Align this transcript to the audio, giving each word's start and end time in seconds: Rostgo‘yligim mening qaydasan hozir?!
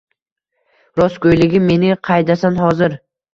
Rostgo‘yligim 0.99 1.67
mening 1.73 1.93
qaydasan 2.11 2.59
hozir?! 2.63 2.99